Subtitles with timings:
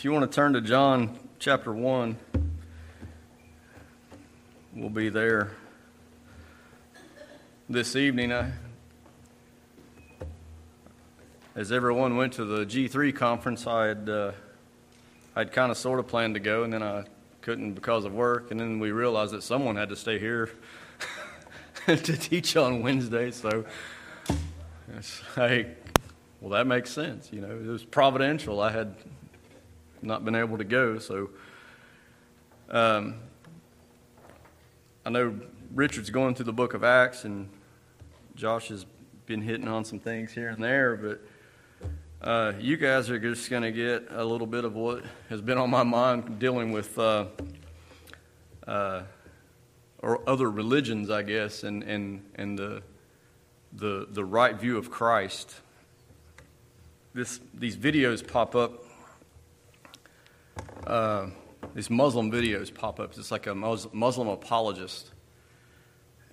[0.00, 2.16] If you want to turn to John chapter 1,
[4.74, 5.50] we'll be there
[7.68, 8.32] this evening.
[8.32, 8.50] I,
[11.54, 14.32] as everyone went to the G3 conference, I had, uh,
[15.36, 17.04] I'd kind of sort of planned to go, and then I
[17.42, 18.50] couldn't because of work.
[18.50, 20.48] And then we realized that someone had to stay here
[21.86, 23.32] to teach on Wednesday.
[23.32, 23.66] So
[24.96, 25.76] it's like,
[26.40, 27.28] well, that makes sense.
[27.30, 28.62] You know, it was providential.
[28.62, 28.94] I had
[30.02, 30.98] not been able to go.
[30.98, 31.30] So
[32.70, 33.16] um,
[35.04, 35.38] I know
[35.74, 37.48] Richard's going through the book of Acts, and
[38.34, 38.86] Josh has
[39.26, 41.20] been hitting on some things here and there, but
[42.22, 45.58] uh, you guys are just going to get a little bit of what has been
[45.58, 47.26] on my mind dealing with uh,
[48.66, 49.02] uh,
[50.00, 52.82] or other religions, I guess, and, and, and the,
[53.72, 55.54] the, the right view of Christ.
[57.14, 58.84] This, these videos pop up
[60.86, 61.26] uh,
[61.74, 63.16] these Muslim videos pop up.
[63.16, 65.10] It's like a Muslim apologist,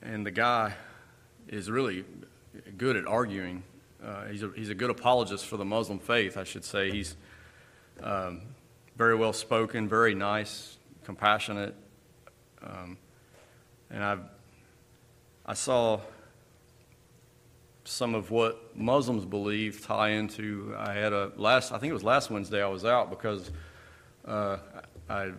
[0.02, 0.74] and the guy
[1.48, 2.06] is really
[2.78, 3.64] good at arguing.
[4.04, 6.92] Uh, he's, a, he's a good apologist for the Muslim faith, I should say.
[6.92, 7.16] He's
[8.02, 8.42] um,
[8.96, 11.76] very well spoken, very nice, compassionate,
[12.62, 12.98] um,
[13.90, 14.18] and I
[15.46, 16.02] I saw
[17.86, 20.76] some of what Muslims believe tie into.
[20.78, 23.50] I had a last I think it was last Wednesday I was out because
[24.28, 24.58] uh,
[25.10, 25.36] I'd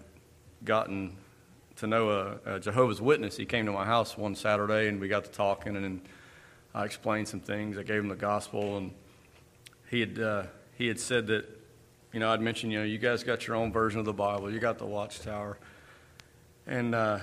[0.64, 1.16] gotten
[1.76, 3.36] to know a, a, Jehovah's Witness.
[3.36, 6.00] He came to my house one Saturday, and we got to talking, and
[6.74, 7.78] I explained some things.
[7.78, 8.92] I gave him the gospel, and
[9.90, 10.42] he had uh,
[10.76, 11.46] he had said that,
[12.12, 14.50] you know, I'd mentioned, you know, you guys got your own version of the Bible.
[14.50, 15.58] You got the Watchtower,
[16.66, 17.20] and uh,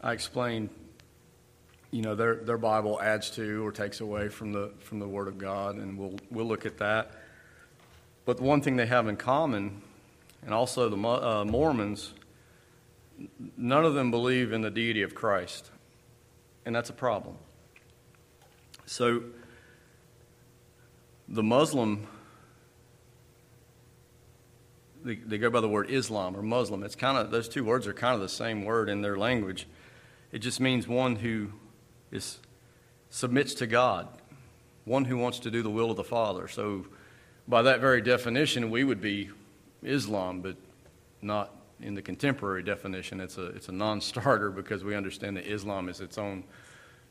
[0.00, 0.70] I explained,
[1.90, 5.28] you know, their their Bible adds to or takes away from the from the Word
[5.28, 7.12] of God, and we'll we'll look at that.
[8.24, 9.82] But the one thing they have in common
[10.44, 12.14] and also the uh, Mormons,
[13.56, 15.70] none of them believe in the deity of Christ.
[16.64, 17.36] And that's a problem.
[18.86, 19.22] So,
[21.28, 22.06] the Muslim,
[25.04, 26.82] they, they go by the word Islam or Muslim.
[26.82, 29.66] It's kind of, those two words are kind of the same word in their language.
[30.32, 31.52] It just means one who
[32.10, 32.38] is,
[33.10, 34.08] submits to God,
[34.84, 36.48] one who wants to do the will of the Father.
[36.48, 36.86] So,
[37.46, 39.30] by that very definition, we would be
[39.82, 40.56] Islam, but
[41.22, 43.20] not in the contemporary definition.
[43.20, 46.44] It's a, it's a non starter because we understand that Islam is its own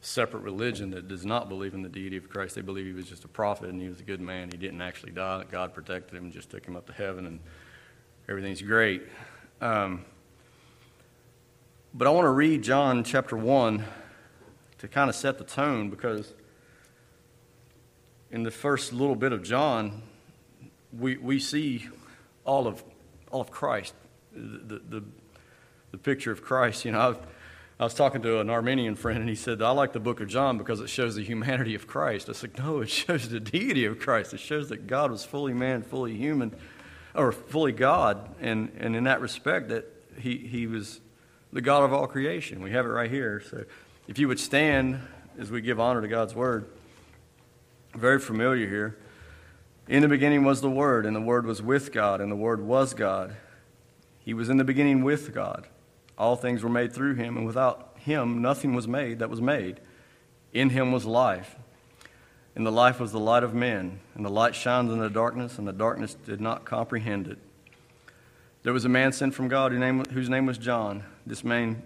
[0.01, 2.55] separate religion that does not believe in the deity of Christ.
[2.55, 4.49] They believe he was just a prophet and he was a good man.
[4.51, 5.43] He didn't actually die.
[5.49, 7.39] God protected him and just took him up to heaven, and
[8.29, 9.03] everything's great.
[9.61, 10.05] Um,
[11.93, 13.83] but I want to read John chapter 1
[14.79, 16.33] to kind of set the tone because
[18.29, 20.03] in the first little bit of John,
[20.93, 21.87] we, we see
[22.47, 22.83] all of,
[23.29, 23.93] all of Christ,
[24.33, 25.03] the, the,
[25.91, 26.85] the picture of Christ.
[26.85, 27.19] You know, I've,
[27.79, 30.27] I was talking to an Armenian friend, and he said, I like the book of
[30.27, 32.29] John because it shows the humanity of Christ.
[32.29, 34.33] I said, No, it shows the deity of Christ.
[34.33, 36.55] It shows that God was fully man, fully human,
[37.13, 38.35] or fully God.
[38.41, 39.85] And, and in that respect, that
[40.17, 41.01] he, he was
[41.53, 42.61] the God of all creation.
[42.61, 43.43] We have it right here.
[43.47, 43.65] So
[44.07, 44.99] if you would stand
[45.37, 46.69] as we give honor to God's word,
[47.93, 48.97] very familiar here.
[49.87, 52.61] In the beginning was the Word, and the Word was with God, and the Word
[52.61, 53.37] was God.
[54.19, 55.67] He was in the beginning with God.
[56.17, 59.79] All things were made through him, and without him nothing was made that was made.
[60.51, 61.55] In him was life,
[62.53, 65.57] and the life was the light of men, and the light shines in the darkness,
[65.57, 67.37] and the darkness did not comprehend it.
[68.63, 69.71] There was a man sent from God
[70.11, 71.05] whose name was John.
[71.25, 71.81] This man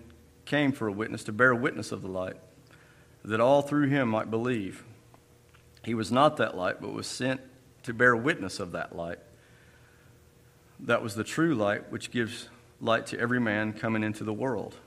[0.45, 2.37] came for a witness, to bear witness of the light,
[3.23, 4.83] that all through him might believe.
[5.83, 7.41] He was not that light, but was sent
[7.83, 9.19] to bear witness of that light.
[10.79, 12.49] That was the true light which gives
[12.79, 14.77] light to every man coming into the world.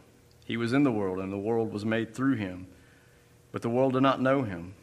[0.44, 2.66] He was in the world, and the world was made through him,
[3.52, 4.74] but the world did not know him.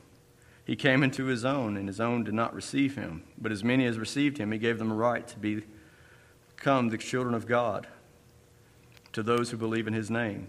[0.65, 3.23] He came into his own, and his own did not receive him.
[3.37, 7.33] But as many as received him, he gave them a right to become the children
[7.33, 7.87] of God,
[9.13, 10.47] to those who believe in his name,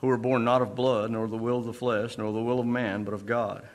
[0.00, 2.60] who were born not of blood, nor the will of the flesh, nor the will
[2.60, 3.68] of man, but of God.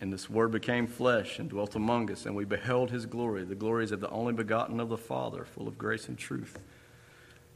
[0.00, 3.54] And this Word became flesh and dwelt among us, and we beheld his glory, the
[3.54, 6.58] glories of the only begotten of the Father, full of grace and truth.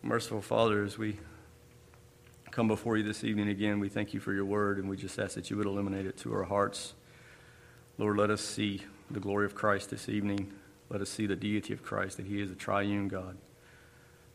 [0.02, 1.18] Merciful Father, as we
[2.50, 5.18] come before you this evening again, we thank you for your Word, and we just
[5.18, 6.94] ask that you would illuminate it to our hearts.
[7.98, 10.50] Lord, let us see the glory of Christ this evening.
[10.88, 13.36] Let us see the deity of Christ, that he is a triune God.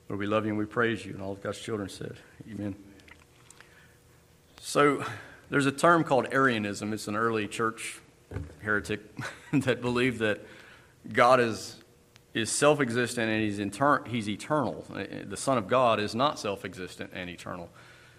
[0.08, 2.18] Lord, we love you and we praise you, and all of God's children said,
[2.52, 2.76] Amen.
[4.62, 5.04] So,
[5.50, 6.94] there's a term called Arianism.
[6.94, 8.00] It's an early church
[8.60, 9.02] heretic
[9.54, 10.42] that believed that
[11.12, 11.78] God is
[12.36, 14.86] is self existent and he's, inter- he's eternal.
[14.94, 17.70] Uh, the Son of God is not self existent and eternal.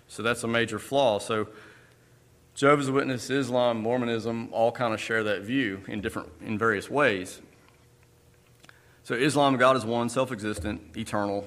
[0.08, 1.18] So that's a major flaw.
[1.18, 1.48] So
[2.54, 7.42] Jehovah's Witness, Islam, Mormonism all kind of share that view in different in various ways.
[9.04, 11.46] So Islam, God is one, self-existent, eternal.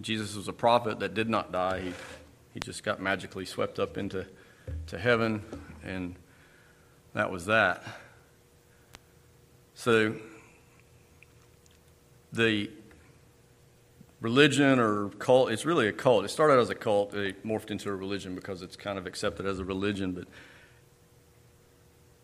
[0.00, 1.80] Jesus was a prophet that did not die.
[1.80, 1.92] He,
[2.54, 4.26] he just got magically swept up into
[4.88, 5.42] to heaven,
[5.84, 6.14] and
[7.14, 7.82] that was that.
[9.74, 10.14] So
[12.32, 12.70] the
[14.20, 16.24] religion or cult, it's really a cult.
[16.24, 19.06] It started out as a cult, it morphed into a religion because it's kind of
[19.06, 20.12] accepted as a religion.
[20.12, 20.26] But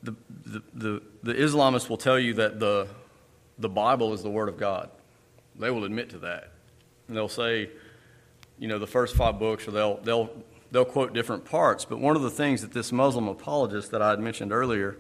[0.02, 0.14] the,
[0.44, 2.88] the, the, the Islamists will tell you that the,
[3.58, 4.90] the Bible is the Word of God.
[5.58, 6.52] They will admit to that.
[7.08, 7.70] And they'll say,
[8.58, 10.30] you know, the first five books, or they'll, they'll,
[10.72, 11.84] they'll quote different parts.
[11.84, 14.96] But one of the things that this Muslim apologist that I had mentioned earlier,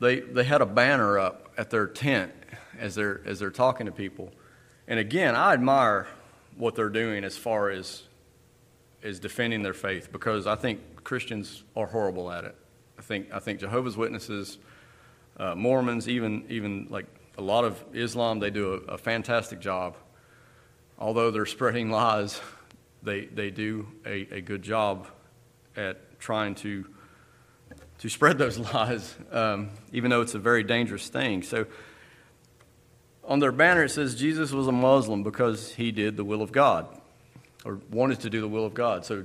[0.00, 2.32] they, they had a banner up at their tent
[2.78, 4.32] as they're, as they're talking to people.
[4.86, 6.06] And again, I admire
[6.56, 8.04] what they're doing as far as,
[9.02, 12.54] as defending their faith because I think Christians are horrible at it.
[12.98, 14.58] I think, I think Jehovah's Witnesses,
[15.38, 19.96] uh, Mormons, even, even like a lot of Islam, they do a, a fantastic job.
[20.98, 22.40] Although they're spreading lies,
[23.06, 25.06] they, they do a, a good job
[25.76, 26.84] at trying to,
[27.98, 31.42] to spread those lies, um, even though it's a very dangerous thing.
[31.42, 31.66] So
[33.24, 36.52] on their banner it says Jesus was a Muslim because he did the will of
[36.52, 36.88] God
[37.64, 39.06] or wanted to do the will of God.
[39.06, 39.24] So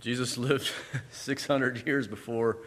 [0.00, 0.70] Jesus lived
[1.12, 2.58] 600 years before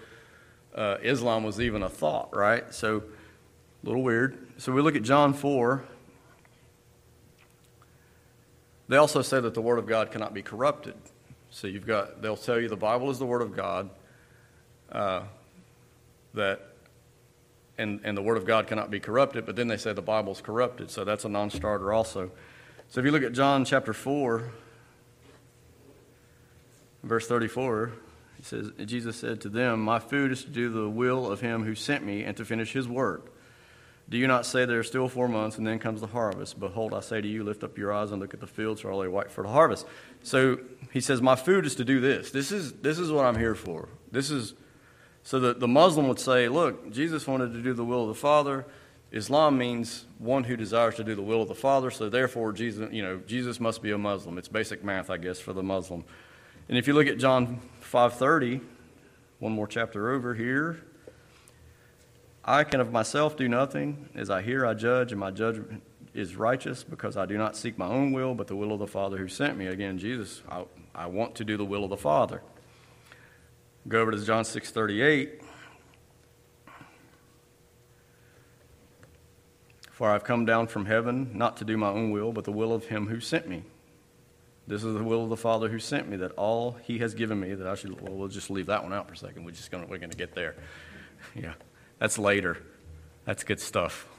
[0.76, 2.72] uh, Islam was even a thought, right?
[2.74, 4.38] So a little weird.
[4.58, 5.84] So we look at John 4.
[8.92, 10.96] They also say that the Word of God cannot be corrupted.
[11.50, 13.90] So you've got, they'll tell you the Bible is the Word of God,
[14.92, 15.22] uh,
[16.34, 16.74] that
[17.78, 20.42] and, and the Word of God cannot be corrupted, but then they say the Bible's
[20.42, 22.32] corrupted, so that's a non starter also.
[22.90, 24.52] So if you look at John chapter 4,
[27.04, 27.94] verse 34,
[28.36, 31.64] he says, Jesus said to them, My food is to do the will of him
[31.64, 33.32] who sent me and to finish his work.
[34.12, 36.60] Do you not say there are still four months and then comes the harvest?
[36.60, 38.92] Behold, I say to you, lift up your eyes and look at the fields, for
[38.92, 39.88] all they white for the harvest.
[40.22, 40.60] So
[40.92, 42.30] he says, My food is to do this.
[42.30, 43.88] This is, this is what I'm here for.
[44.12, 44.54] This is
[45.24, 48.16] so the, the Muslim would say, look, Jesus wanted to do the will of the
[48.16, 48.66] Father.
[49.12, 52.92] Islam means one who desires to do the will of the Father, so therefore Jesus,
[52.92, 54.38] you know, Jesus must be a Muslim.
[54.38, 56.06] It's basic math, I guess, for the Muslim.
[56.70, 58.62] And if you look at John 5:30,
[59.40, 60.82] one more chapter over here,
[62.44, 64.10] I can of myself do nothing.
[64.16, 65.84] As I hear, I judge, and my judgment
[66.14, 68.88] is righteous because I do not seek my own will, but the will of the
[68.88, 69.68] Father who sent me.
[69.68, 72.42] Again, Jesus, I, I want to do the will of the Father.
[73.88, 75.42] Go over to John 6:38.
[79.92, 82.74] For I've come down from heaven not to do my own will, but the will
[82.74, 83.64] of him who sent me.
[84.66, 87.40] This is the will of the Father who sent me, that all he has given
[87.40, 89.44] me, that I should, well, we'll just leave that one out for a second.
[89.44, 90.56] We're just going to, we're going to get there.
[91.36, 91.54] Yeah,
[92.02, 92.58] that's later.
[93.24, 94.08] That's good stuff.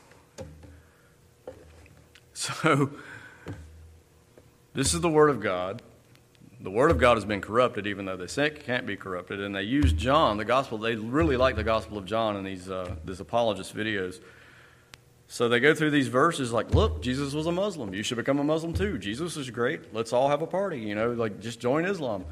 [2.35, 2.91] So,
[4.73, 5.83] this is the Word of God
[6.63, 9.41] the Word of God has been corrupted, even though they say it can't be corrupted.
[9.41, 10.79] And they use John, the Gospel.
[10.79, 14.21] They really like the Gospel of John in these uh, these apologist videos.
[15.27, 17.95] So they go through these verses like, look, Jesus was a Muslim.
[17.95, 18.99] You should become a Muslim too.
[18.99, 19.95] Jesus is great.
[19.95, 20.79] Let's all have a party.
[20.79, 22.27] You know, like just join Islam.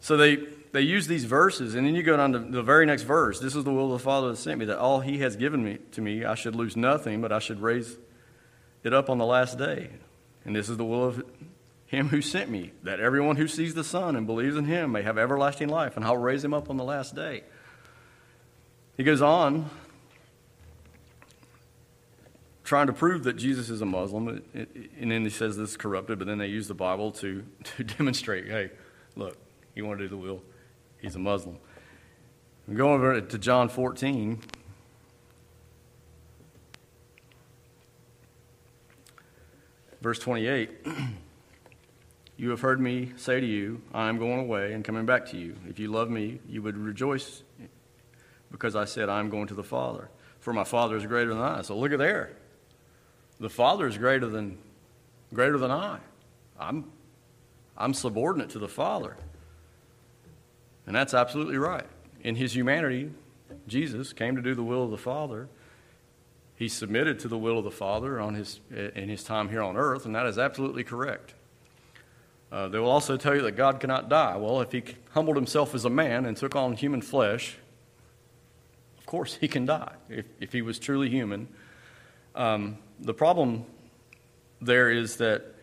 [0.00, 0.38] So they
[0.72, 3.40] they use these verses, and then you go down to the very next verse.
[3.40, 5.64] This is the will of the Father that sent me, that all He has given
[5.64, 7.96] me to me, I should lose nothing, but I should raise
[8.82, 9.88] it up on the last day.
[10.44, 11.24] And this is the will of
[11.86, 15.02] him who sent me, that everyone who sees the Son and believes in him may
[15.02, 17.44] have everlasting life, and I'll raise him up on the last day.
[18.96, 19.70] He goes on,
[22.64, 26.18] trying to prove that Jesus is a Muslim, and then he says this is corrupted,
[26.18, 27.44] but then they use the Bible to,
[27.76, 28.70] to demonstrate hey,
[29.14, 29.38] look,
[29.76, 30.42] he wanted to do the will,
[31.00, 31.58] he's a Muslim.
[32.66, 34.40] We go over to John 14.
[40.00, 40.70] Verse 28.
[42.38, 45.38] You have heard me say to you, I am going away and coming back to
[45.38, 45.56] you.
[45.70, 47.42] If you love me, you would rejoice
[48.52, 50.10] because I said, I am going to the Father.
[50.40, 51.62] For my Father is greater than I.
[51.62, 52.36] So look at there.
[53.40, 54.58] The Father is greater than,
[55.32, 55.98] greater than I.
[56.60, 56.92] I'm,
[57.74, 59.16] I'm subordinate to the Father.
[60.86, 61.86] And that's absolutely right.
[62.22, 63.10] In his humanity,
[63.66, 65.48] Jesus came to do the will of the Father.
[66.54, 69.76] He submitted to the will of the Father on his, in his time here on
[69.76, 71.34] earth, and that is absolutely correct.
[72.50, 74.36] Uh, they will also tell you that God cannot die.
[74.36, 77.56] Well, if he humbled himself as a man and took on human flesh,
[79.06, 81.46] Of course, he can die if, if he was truly human.
[82.34, 83.64] Um, the problem
[84.60, 85.54] there is that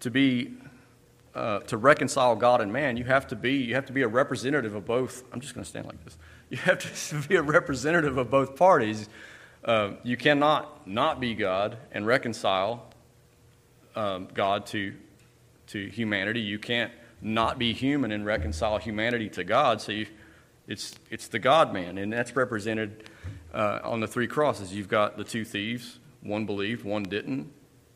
[0.00, 0.52] to be
[1.36, 4.08] uh, to reconcile God and man, you have to be you have to be a
[4.08, 5.22] representative of both.
[5.32, 6.16] I'm just going to stand like this.
[6.48, 9.08] You have to be a representative of both parties.
[9.64, 12.88] Uh, you cannot not be God and reconcile
[13.96, 14.94] um, God to
[15.68, 16.40] to humanity.
[16.40, 19.80] You can't not be human and reconcile humanity to God.
[19.80, 20.06] So you,
[20.68, 23.10] it's it's the God man, and that's represented
[23.52, 24.72] uh, on the three crosses.
[24.72, 25.98] You've got the two thieves.
[26.22, 27.52] One believed, one didn't,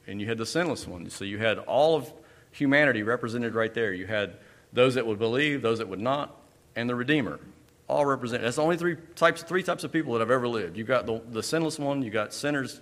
[0.08, 1.08] and you had the sinless one.
[1.08, 2.12] So you had all of
[2.52, 3.92] humanity represented right there.
[3.92, 4.36] You had
[4.72, 6.36] those that would believe, those that would not,
[6.76, 7.40] and the Redeemer.
[7.88, 8.46] All represented.
[8.46, 10.76] That's the only three types, three types of people that have ever lived.
[10.76, 12.80] You got the, the sinless one, you got sinners,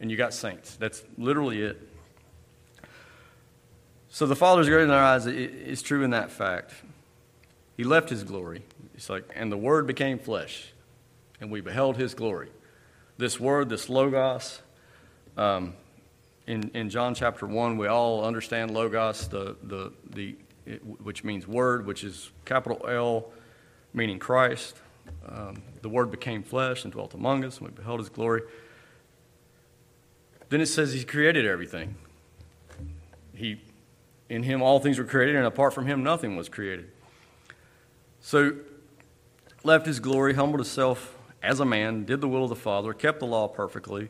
[0.00, 0.76] and you got saints.
[0.76, 1.88] That's literally it.
[4.10, 6.72] So the Father's greater in our eyes is true in that fact.
[7.76, 8.62] He left his glory.
[8.94, 10.72] It's like, and the Word became flesh,
[11.40, 12.50] and we beheld his glory.
[13.16, 14.60] This Word, this Logos,
[15.36, 15.74] um,
[16.46, 20.36] in, in John chapter 1, we all understand Logos, the, the, the,
[21.02, 23.32] which means word, which is capital L,
[23.94, 24.76] meaning Christ.
[25.26, 28.42] Um, the Word became flesh and dwelt among us, and we beheld His glory.
[30.50, 31.96] Then it says He created everything.
[33.34, 33.60] He,
[34.28, 36.90] in Him, all things were created, and apart from Him, nothing was created.
[38.20, 38.56] So,
[39.62, 43.20] left His glory, humbled Himself as a man, did the will of the Father, kept
[43.20, 44.08] the law perfectly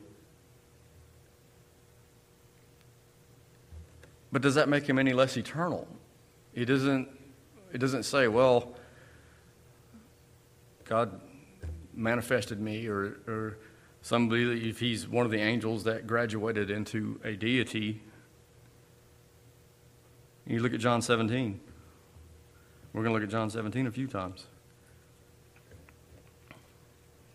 [4.34, 5.86] But does that make him any less eternal?
[6.54, 7.08] It doesn't,
[7.72, 8.74] it doesn't say, well,
[10.86, 11.20] God
[11.94, 13.58] manifested me, or, or
[14.02, 18.02] somebody, if he's one of the angels that graduated into a deity.
[20.48, 21.60] You look at John 17.
[22.92, 24.48] We're going to look at John 17 a few times.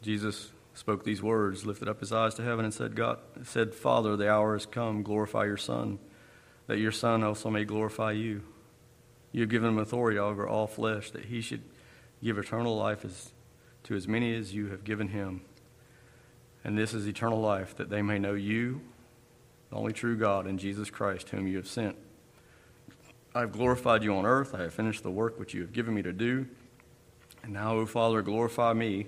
[0.02, 4.18] Jesus spoke these words, lifted up his eyes to heaven, and said, God said, Father,
[4.18, 5.98] the hour has come, glorify your Son
[6.70, 8.44] that your Son also may glorify you.
[9.32, 11.64] You have given him authority over all flesh, that he should
[12.24, 13.32] give eternal life as,
[13.86, 15.42] to as many as you have given him.
[16.64, 18.82] And this is eternal life, that they may know you,
[19.72, 21.96] the only true God, and Jesus Christ, whom you have sent.
[23.34, 24.54] I have glorified you on earth.
[24.54, 26.46] I have finished the work which you have given me to do.
[27.42, 29.08] And now, O Father, glorify me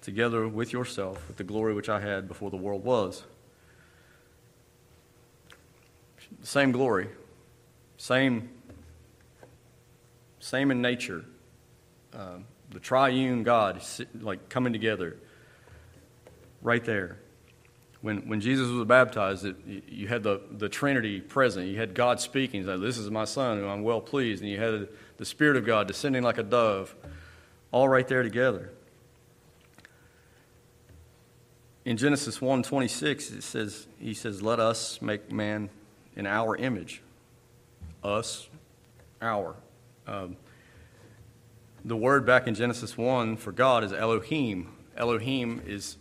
[0.00, 3.24] together with yourself with the glory which I had before the world was
[6.42, 7.08] same glory,
[7.96, 8.50] same,
[10.40, 11.24] same in nature.
[12.12, 12.38] Uh,
[12.70, 13.82] the triune God,
[14.20, 15.16] like coming together,
[16.62, 17.18] right there.
[18.00, 19.56] When, when Jesus was baptized, it,
[19.88, 21.66] you had the, the Trinity present.
[21.66, 22.64] You had God speaking.
[22.64, 24.42] Like, this is my Son, whom I'm well pleased.
[24.42, 26.94] And you had the Spirit of God descending like a dove,
[27.72, 28.70] all right there together.
[31.84, 35.70] In Genesis 1:26, it says, He says, "Let us make man
[36.18, 37.00] in our image.
[38.04, 38.48] Us,
[39.22, 39.54] our.
[40.06, 40.36] Um,
[41.84, 44.72] the word back in Genesis 1 for God is Elohim.
[44.96, 45.96] Elohim is,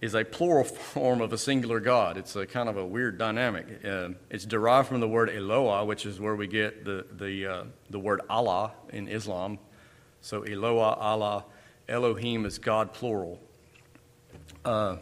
[0.00, 2.16] is a plural form of a singular God.
[2.16, 3.84] It's a kind of a weird dynamic.
[3.84, 7.64] Uh, it's derived from the word Eloah, which is where we get the, the, uh,
[7.90, 9.58] the word Allah in Islam.
[10.22, 11.44] So Eloah, Allah,
[11.88, 13.38] Elohim is God plural.
[14.64, 14.96] Uh,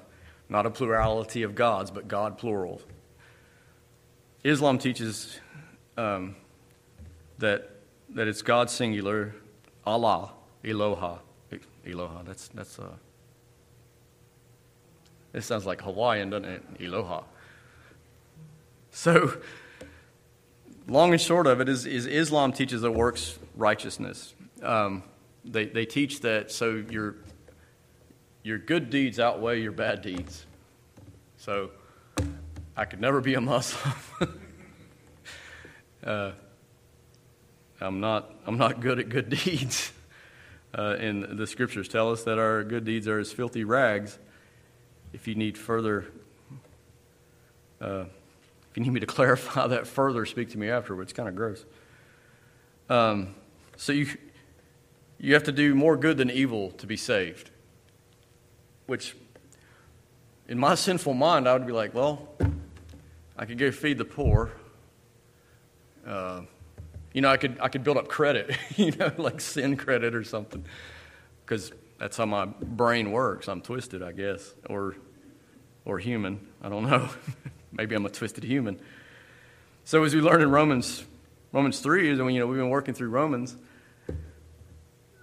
[0.48, 2.82] not a plurality of gods, but God plural.
[4.44, 5.40] Islam teaches
[5.96, 6.36] um,
[7.38, 7.70] that,
[8.10, 9.34] that it's God singular,
[9.86, 10.32] Allah,
[10.62, 11.20] Eloha.
[11.86, 12.92] Eloha, that's, that's uh,
[15.32, 16.78] it sounds like Hawaiian, doesn't it?
[16.78, 17.24] Eloha.
[18.90, 19.38] So,
[20.86, 24.34] long and short of it is, is Islam teaches that works righteousness.
[24.62, 25.02] Um,
[25.44, 27.16] they, they teach that so your,
[28.42, 30.46] your good deeds outweigh your bad deeds.
[31.38, 31.70] So,
[32.76, 33.94] I could never be a Muslim.
[36.04, 36.32] uh,
[37.80, 39.92] I'm not, I'm not good at good deeds.
[40.76, 44.18] Uh, and the scriptures tell us that our good deeds are as filthy rags.
[45.12, 46.06] If you need further,
[47.80, 48.04] uh,
[48.70, 51.10] if you need me to clarify that further, speak to me afterwards.
[51.10, 51.64] It's kind of gross.
[52.90, 53.36] Um,
[53.76, 54.08] so you,
[55.20, 57.50] you have to do more good than evil to be saved.
[58.86, 59.16] Which,
[60.48, 62.28] in my sinful mind, I would be like, well,
[63.36, 64.52] I could go feed the poor.
[66.06, 66.42] Uh,
[67.12, 70.24] you know, I could, I could build up credit, you know, like sin credit or
[70.24, 70.64] something,
[71.44, 73.48] because that's how my brain works.
[73.48, 74.96] I'm twisted, I guess, or,
[75.84, 76.46] or human.
[76.62, 77.08] I don't know.
[77.72, 78.80] Maybe I'm a twisted human.
[79.84, 81.04] So as we learn in Romans,
[81.52, 83.56] Romans 3, is when, you know, we've been working through Romans,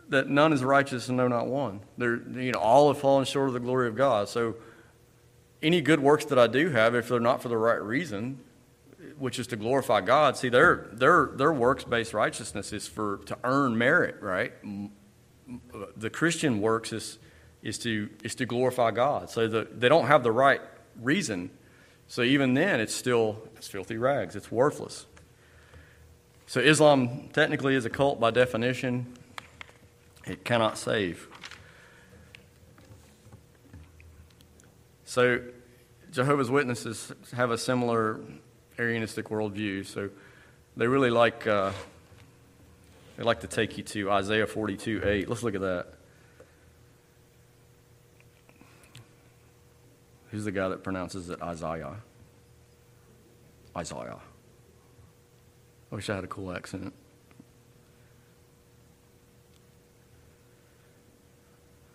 [0.10, 1.80] that none is righteous and no, not one.
[1.98, 4.28] They're, you know, all have fallen short of the glory of God.
[4.28, 4.56] So
[5.62, 8.40] any good works that I do have, if they're not for the right reason,
[9.18, 13.38] which is to glorify God, see, their, their, their works based righteousness is for to
[13.44, 14.54] earn merit, right?
[15.96, 17.20] The Christian works is,
[17.62, 19.30] is, to, is to glorify God.
[19.30, 20.62] So the, they don't have the right
[21.00, 21.52] reason.
[22.08, 25.06] So even then, it's still it's filthy rags, it's worthless.
[26.46, 29.14] So Islam technically is a cult by definition.
[30.26, 31.30] It cannot save.
[35.12, 35.42] So,
[36.10, 38.22] Jehovah's Witnesses have a similar
[38.78, 39.86] Arianistic worldview.
[39.86, 40.10] So,
[40.78, 41.74] they really like uh,
[43.18, 45.28] they like to take you to Isaiah 42 8.
[45.28, 45.88] Let's look at that.
[50.30, 51.98] Who's the guy that pronounces it Isaiah?
[53.76, 54.20] Isaiah.
[55.92, 56.94] I wish I had a cool accent.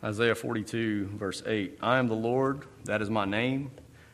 [0.06, 3.72] Isaiah 42, verse 8 I am the Lord, that is my name,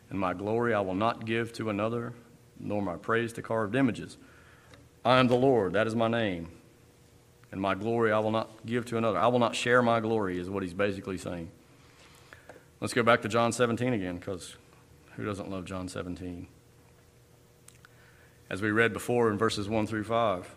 [0.09, 2.15] and my glory I will not give to another,
[2.59, 4.17] nor my praise to carved images.
[5.05, 6.49] I am the Lord, that is my name,
[7.51, 9.19] and my glory I will not give to another.
[9.19, 11.51] I will not share my glory, is what he's basically saying.
[12.81, 14.57] Let's go back to John 17 again, because
[15.17, 16.47] who doesn't love John 17?
[18.49, 20.55] As we read before in verses 1 through 5.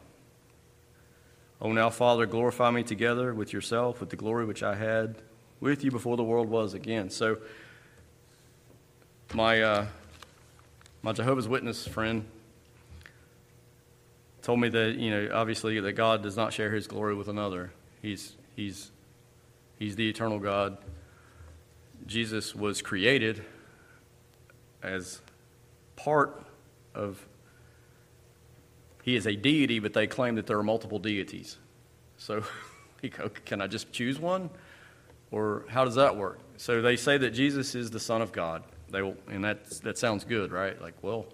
[1.62, 5.16] O now, Father, glorify me together with yourself, with the glory which I had
[5.60, 7.10] with you before the world was again.
[7.10, 7.38] So,
[9.34, 9.86] my, uh,
[11.02, 12.26] my Jehovah's Witness friend
[14.42, 17.72] told me that, you know, obviously that God does not share his glory with another.
[18.02, 18.92] He's, he's,
[19.80, 20.78] he's the eternal God.
[22.06, 23.44] Jesus was created
[24.84, 25.22] as
[25.96, 26.46] part
[26.94, 27.26] of
[29.06, 31.58] he is a deity, but they claim that there are multiple deities.
[32.18, 32.44] So,
[33.46, 34.50] can I just choose one?
[35.30, 36.40] Or how does that work?
[36.58, 38.64] So they say that Jesus is the Son of God.
[38.90, 40.82] They will, and that that sounds good, right?
[40.82, 41.28] Like, well,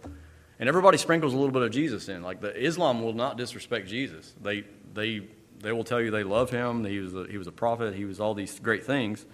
[0.59, 2.23] and everybody sprinkles a little bit of Jesus in.
[2.23, 4.33] Like the Islam will not disrespect Jesus.
[4.41, 5.27] They they
[5.61, 6.83] they will tell you they love him.
[6.83, 7.95] He was a, he was a prophet.
[7.95, 9.25] He was all these great things,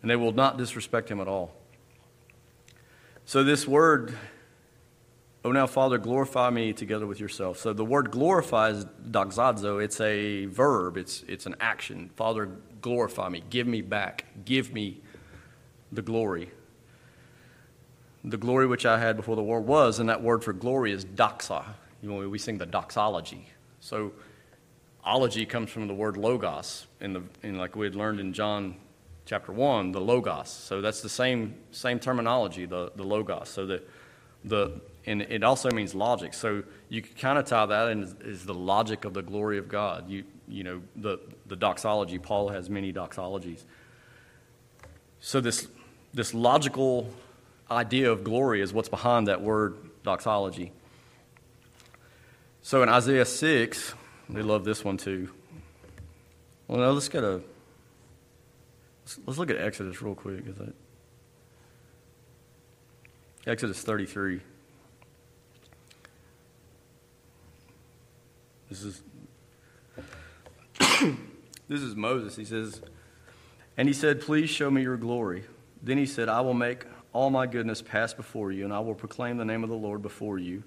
[0.00, 1.56] and they will not disrespect him at all.
[3.24, 4.16] So this word
[5.44, 7.58] Oh, now, Father, glorify me together with yourself.
[7.58, 9.82] So the word glorify is doxazo.
[9.82, 12.10] It's a verb, it's, it's an action.
[12.14, 12.48] Father,
[12.80, 13.42] glorify me.
[13.50, 14.26] Give me back.
[14.44, 15.00] Give me
[15.90, 16.50] the glory.
[18.22, 21.04] The glory which I had before the world was, and that word for glory is
[21.04, 21.64] doxa.
[22.02, 23.48] You know, we sing the doxology.
[23.80, 24.12] So
[25.04, 28.76] ology comes from the word logos, in the, in like we had learned in John
[29.26, 30.50] chapter 1, the logos.
[30.50, 33.48] So that's the same, same terminology, the, the logos.
[33.48, 33.82] So the,
[34.44, 36.32] the and it also means logic.
[36.32, 39.58] So you can kind of tie that in as, as, the logic of the glory
[39.58, 40.08] of God.
[40.08, 43.64] You, you know, the, the doxology, Paul has many doxologies.
[45.20, 45.66] So this,
[46.14, 47.08] this logical
[47.70, 50.72] idea of glory is what's behind that word doxology.
[52.60, 53.94] So in Isaiah 6,
[54.28, 55.30] they love this one too.
[56.68, 57.42] Well, now let's get a,
[59.02, 60.46] let's, let's look at Exodus real quick.
[60.46, 60.74] Is that
[63.46, 64.40] Exodus 33.
[68.72, 69.02] This is
[71.68, 72.36] this is Moses.
[72.36, 72.80] He says,
[73.76, 75.44] and he said, "Please show me your glory."
[75.82, 78.94] Then he said, "I will make all my goodness pass before you, and I will
[78.94, 80.62] proclaim the name of the Lord before you.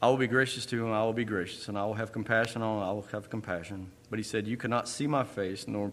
[0.00, 2.62] I will be gracious to him, I will be gracious, and I will have compassion
[2.62, 5.92] on him, I will have compassion." But he said, "You cannot see my face, nor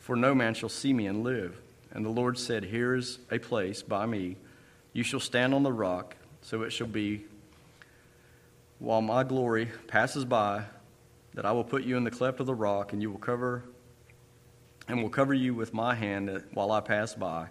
[0.00, 1.60] for no man shall see me and live."
[1.92, 4.38] And the Lord said, "Here is a place by me.
[4.92, 7.26] You shall stand on the rock, so it shall be
[8.78, 10.64] while my glory passes by,
[11.34, 13.64] that I will put you in the cleft of the rock, and you will cover
[14.88, 17.48] and will cover you with my hand while I pass by.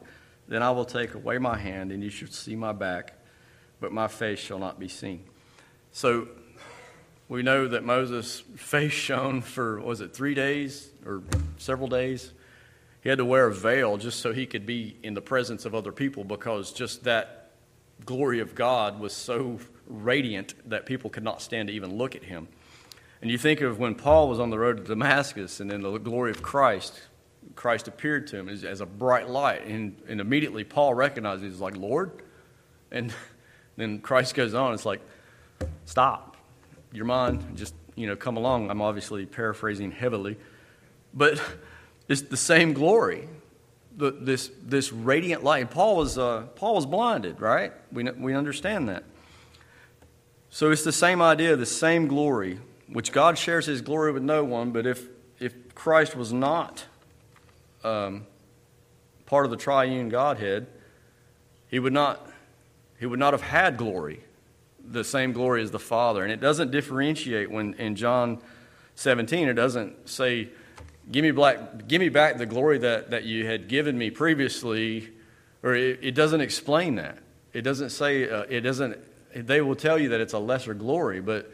[0.47, 3.13] Then I will take away my hand, and you shall see my back,
[3.79, 5.23] but my face shall not be seen.
[5.91, 6.27] So
[7.29, 11.21] we know that Moses' face shone for, was it three days or
[11.57, 12.31] several days?
[13.01, 15.75] He had to wear a veil just so he could be in the presence of
[15.75, 17.51] other people because just that
[18.05, 22.23] glory of God was so radiant that people could not stand to even look at
[22.23, 22.47] him.
[23.21, 25.97] And you think of when Paul was on the road to Damascus and then the
[25.97, 27.01] glory of Christ,
[27.55, 29.65] Christ appeared to him as, as a bright light.
[29.65, 32.11] And, and immediately Paul recognizes, he's like, Lord?
[32.91, 33.13] And
[33.75, 35.01] then Christ goes on, it's like,
[35.85, 36.37] stop.
[36.91, 38.69] Your mind, just, you know, come along.
[38.69, 40.37] I'm obviously paraphrasing heavily.
[41.13, 41.41] But
[42.07, 43.27] it's the same glory.
[43.97, 45.71] The, this, this radiant light.
[45.71, 47.73] Paul was, uh, Paul was blinded, right?
[47.91, 49.03] We, we understand that.
[50.57, 52.59] So it's the same idea, the same glory,
[52.91, 55.07] which God shares his glory with no one, but if,
[55.39, 56.83] if Christ was not
[57.83, 58.25] um,
[59.27, 60.65] part of the triune Godhead,
[61.67, 62.27] he would not
[62.99, 64.23] he would not have had glory,
[64.83, 66.23] the same glory as the Father.
[66.23, 68.41] And it doesn't differentiate when in John
[68.95, 70.49] 17, it doesn't say,
[71.11, 75.07] Give me, black, give me back the glory that, that you had given me previously,
[75.61, 77.19] or it, it doesn't explain that.
[77.53, 78.97] It doesn't say, uh, it doesn't,
[79.45, 81.51] they will tell you that it's a lesser glory, but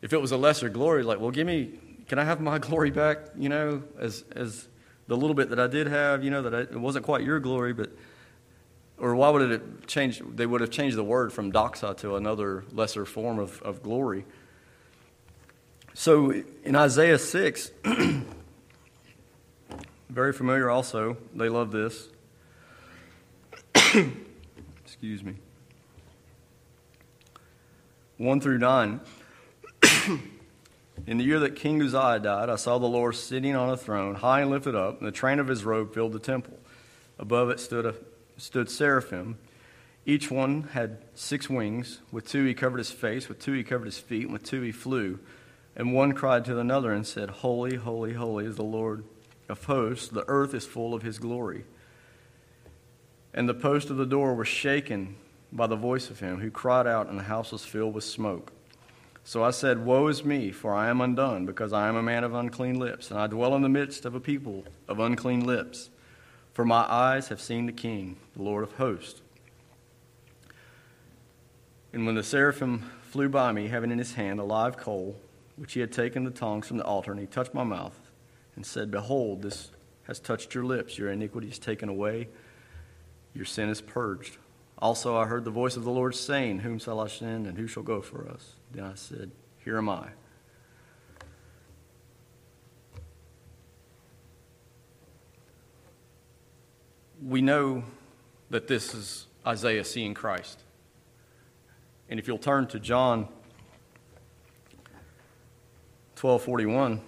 [0.00, 1.72] if it was a lesser glory, like, well, give me,
[2.08, 4.68] can I have my glory back, you know, as, as
[5.08, 7.40] the little bit that I did have, you know, that I, it wasn't quite your
[7.40, 7.90] glory, but
[8.98, 10.20] or why would it change?
[10.34, 14.24] They would have changed the word from doxa to another lesser form of, of glory.
[15.94, 16.32] So
[16.64, 17.70] in Isaiah 6,
[20.10, 22.08] very familiar also, they love this.
[24.84, 25.34] Excuse me.
[28.18, 29.00] 1 through 9.
[31.06, 34.16] In the year that King Uzziah died, I saw the Lord sitting on a throne,
[34.16, 36.58] high and lifted up, and the train of his robe filled the temple.
[37.18, 37.94] Above it stood a
[38.36, 39.38] stood seraphim.
[40.04, 42.00] Each one had six wings.
[42.10, 44.62] With two he covered his face, with two he covered his feet, and with two
[44.62, 45.20] he flew.
[45.76, 49.04] And one cried to another and said, Holy, holy, holy is the Lord
[49.48, 50.08] of hosts.
[50.08, 51.64] The earth is full of his glory.
[53.32, 55.16] And the post of the door was shaken
[55.52, 58.52] by the voice of him who cried out, and the house was filled with smoke.
[59.24, 62.24] So I said, Woe is me, for I am undone, because I am a man
[62.24, 65.90] of unclean lips, and I dwell in the midst of a people of unclean lips.
[66.54, 69.20] For my eyes have seen the King, the Lord of hosts.
[71.92, 75.16] And when the seraphim flew by me, having in his hand a live coal,
[75.56, 77.98] which he had taken the tongs from the altar, and he touched my mouth,
[78.56, 79.70] and said, Behold, this
[80.04, 82.28] has touched your lips, your iniquity is taken away,
[83.34, 84.38] your sin is purged.
[84.80, 87.66] Also I heard the voice of the Lord saying, Whom shall I send, and who
[87.66, 88.54] shall go for us?
[88.70, 89.32] Then I said,
[89.64, 90.10] Here am I.
[97.22, 97.82] we know
[98.50, 100.60] that this is Isaiah seeing Christ.
[102.08, 103.28] And if you'll turn to John
[106.16, 107.00] 12:41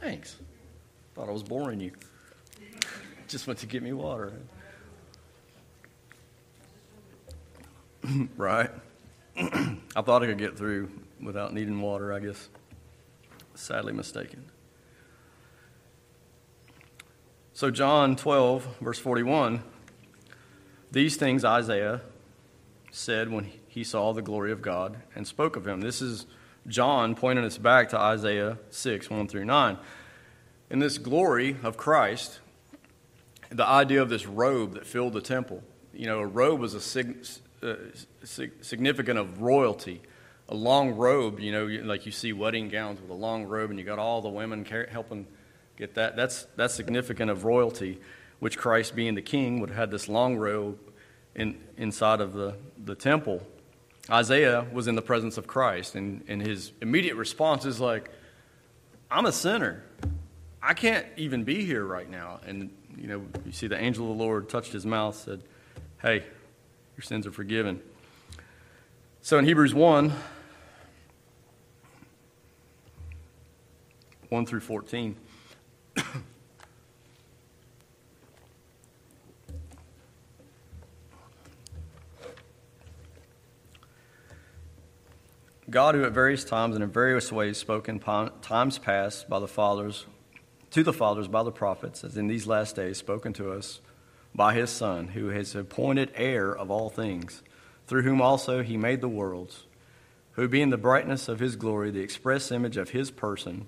[0.00, 0.36] Thanks.
[1.14, 1.92] Thought I was boring you.
[3.28, 4.32] Just went to get me water.
[8.36, 8.70] right?
[9.36, 10.90] I thought I could get through
[11.22, 12.48] without needing water, I guess.
[13.54, 14.44] Sadly mistaken.
[17.52, 19.62] So, John 12, verse 41,
[20.90, 22.00] these things Isaiah
[22.90, 25.80] said when he saw the glory of God and spoke of him.
[25.82, 26.24] This is
[26.66, 29.76] John pointing us back to Isaiah 6, 1 through 9.
[30.70, 32.40] In this glory of Christ,
[33.50, 36.80] the idea of this robe that filled the temple, you know, a robe was a
[36.80, 37.26] sig-
[37.62, 37.74] uh,
[38.24, 40.02] significant of royalty.
[40.50, 43.78] A long robe, you know, like you see wedding gowns with a long robe, and
[43.78, 45.26] you got all the women helping
[45.78, 46.16] Get that?
[46.16, 48.00] That's, that's significant of royalty,
[48.40, 50.76] which Christ, being the king, would have had this long robe
[51.36, 53.46] in, inside of the, the temple.
[54.10, 58.10] Isaiah was in the presence of Christ, and, and his immediate response is like,
[59.08, 59.84] I'm a sinner.
[60.60, 62.40] I can't even be here right now.
[62.44, 65.42] And, you know, you see the angel of the Lord touched his mouth, said,
[66.02, 66.24] Hey,
[66.96, 67.80] your sins are forgiven.
[69.22, 70.12] So in Hebrews 1,
[74.28, 75.16] 1 through 14,
[85.70, 89.46] God, who at various times and in various ways spoke in times past by the
[89.46, 90.06] fathers,
[90.70, 93.80] to the fathers by the prophets, as in these last days spoken to us
[94.34, 97.42] by his Son, who has appointed heir of all things,
[97.86, 99.64] through whom also he made the worlds,
[100.32, 103.66] who being the brightness of his glory, the express image of his person,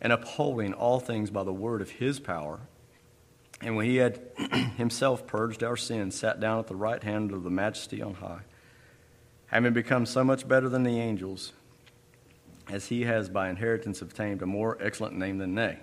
[0.00, 2.60] and upholding all things by the word of his power.
[3.60, 4.20] And when he had
[4.76, 8.40] himself purged our sins, sat down at the right hand of the majesty on high,
[9.46, 11.52] having become so much better than the angels,
[12.68, 15.78] as he has by inheritance obtained a more excellent name than they.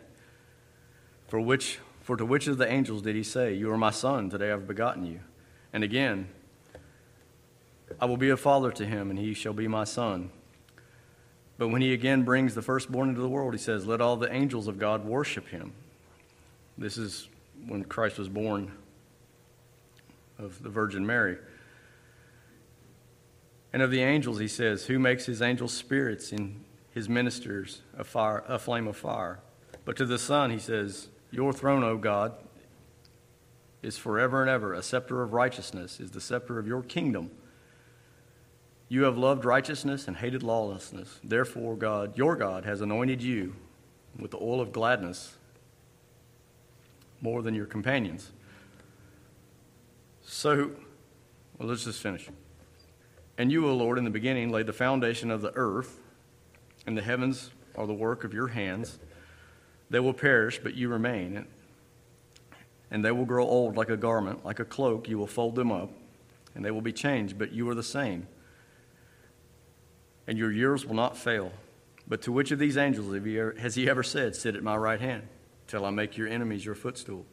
[1.30, 4.32] For which for to which of the angels did he say, You are my son,
[4.32, 5.20] today I have begotten you?
[5.72, 6.28] And again,
[8.02, 10.32] I will be a father to him, and he shall be my son.
[11.60, 14.34] But when he again brings the firstborn into the world, he says, Let all the
[14.34, 15.74] angels of God worship him.
[16.80, 17.28] This is
[17.68, 18.72] when Christ was born
[20.40, 21.38] of the Virgin Mary.
[23.72, 28.04] And of the angels, he says, Who makes his angels spirits and his ministers a,
[28.04, 29.42] fire, a flame of fire?
[29.86, 32.34] But to the Son, he says, Your throne, O God,
[33.82, 34.74] is forever and ever.
[34.74, 37.32] A scepter of righteousness is the scepter of your kingdom.
[38.88, 41.20] You have loved righteousness and hated lawlessness.
[41.24, 43.56] Therefore, God, your God, has anointed you
[44.18, 45.38] with the oil of gladness
[47.22, 48.32] more than your companions.
[50.24, 50.72] So,
[51.58, 52.28] well, let's just finish.
[53.38, 56.02] And you, O Lord, in the beginning laid the foundation of the earth,
[56.86, 59.00] and the heavens are the work of your hands.
[59.90, 61.46] They will perish, but you remain.
[62.92, 65.10] And they will grow old like a garment, like a cloak.
[65.10, 65.92] You will fold them up,
[66.56, 68.28] and they will be changed, but you are the same.
[70.28, 71.52] And your years will not fail.
[72.08, 73.14] But to which of these angels
[73.60, 75.28] has he ever said, Sit at my right hand,
[75.68, 77.26] till I make your enemies your footstool?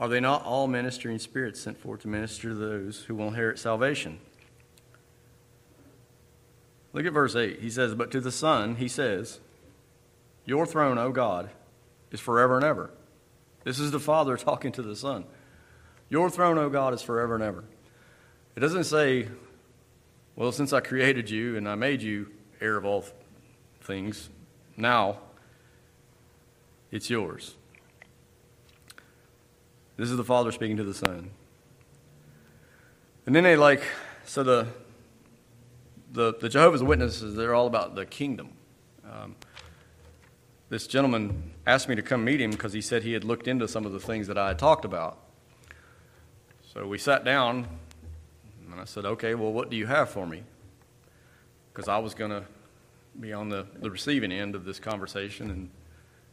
[0.00, 3.58] Are they not all ministering spirits sent forth to minister to those who will inherit
[3.58, 4.20] salvation?
[6.92, 7.60] Look at verse 8.
[7.60, 9.40] He says, But to the Son, he says,
[10.48, 11.50] Your throne, O God,
[12.10, 12.90] is forever and ever.
[13.64, 15.26] This is the Father talking to the Son.
[16.08, 17.64] Your throne, O God, is forever and ever.
[18.56, 19.28] It doesn't say,
[20.36, 22.32] Well, since I created you and I made you
[22.62, 23.04] heir of all
[23.82, 24.30] things,
[24.74, 25.18] now
[26.90, 27.54] it's yours.
[29.98, 31.30] This is the Father speaking to the Son.
[33.26, 33.82] And then they like,
[34.24, 34.68] so the,
[36.10, 38.52] the, the Jehovah's Witnesses, they're all about the kingdom.
[39.04, 39.36] Um,
[40.68, 43.66] this gentleman asked me to come meet him because he said he had looked into
[43.68, 45.18] some of the things that I had talked about.
[46.72, 47.66] So we sat down,
[48.70, 50.42] and I said, Okay, well, what do you have for me?
[51.72, 52.44] Because I was going to
[53.18, 55.70] be on the, the receiving end of this conversation and,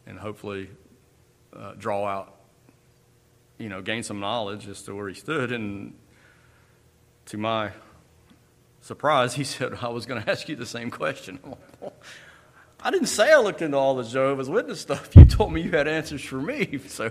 [0.06, 0.68] and hopefully
[1.52, 2.36] uh, draw out
[3.58, 5.52] you know, gain some knowledge as to where he stood.
[5.52, 5.94] And
[7.26, 7.72] to my
[8.80, 11.38] surprise, he said, I was going to ask you the same question.
[12.80, 15.14] I didn't say I looked into all the Jehovah's Witness stuff.
[15.16, 16.80] You told me you had answers for me.
[16.88, 17.10] So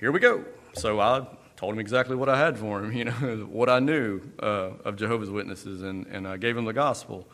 [0.00, 0.44] here we go.
[0.74, 4.20] So I told him exactly what I had for him, you know, what I knew
[4.40, 7.26] uh, of Jehovah's Witnesses, and, and I gave him the gospel.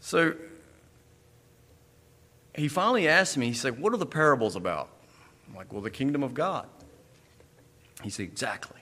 [0.00, 0.34] So
[2.54, 4.90] he finally asked me, he said, What are the parables about?
[5.48, 6.66] I'm like, well, the kingdom of God.
[8.02, 8.80] He said, exactly.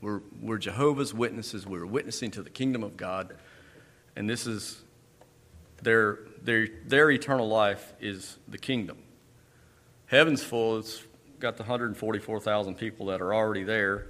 [0.00, 1.66] We're, we're Jehovah's Witnesses.
[1.66, 3.34] We're witnessing to the kingdom of God.
[4.14, 4.82] And this is
[5.82, 8.98] their, their, their eternal life is the kingdom.
[10.06, 10.78] Heaven's full.
[10.78, 11.02] It's
[11.38, 14.06] got the 144,000 people that are already there,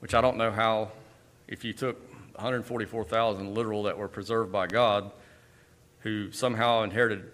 [0.00, 0.90] which I don't know how,
[1.46, 2.00] if you took
[2.34, 5.10] 144,000 literal that were preserved by God,
[6.00, 7.32] who somehow inherited